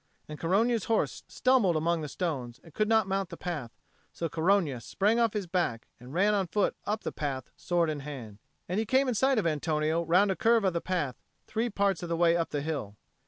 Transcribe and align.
And 0.27 0.39
Corogna's 0.39 0.85
horse 0.85 1.21
stumbled 1.27 1.75
among 1.75 2.01
the 2.01 2.07
stones, 2.09 2.59
and 2.63 2.73
could 2.73 2.87
not 2.89 3.05
mount 3.05 3.29
the 3.29 3.37
path; 3.37 3.69
so 4.11 4.27
Corogna 4.27 4.81
sprang 4.81 5.19
off 5.19 5.33
his 5.33 5.45
back 5.45 5.87
and 5.99 6.11
ran 6.11 6.33
on 6.33 6.47
foot 6.47 6.75
up 6.85 7.03
the 7.03 7.11
path, 7.11 7.51
sword 7.55 7.87
in 7.87 7.99
hand. 7.99 8.39
And 8.67 8.79
he 8.79 8.85
came 8.87 9.07
in 9.07 9.13
sight 9.13 9.37
of 9.37 9.45
Antonio 9.45 10.01
round 10.03 10.31
a 10.31 10.35
curve 10.35 10.63
of 10.63 10.73
the 10.73 10.81
path 10.81 11.21
three 11.45 11.69
parts 11.69 12.01
of 12.01 12.09
the 12.09 12.17
way 12.17 12.35
up 12.35 12.49
the 12.49 12.61
hill. 12.61 12.95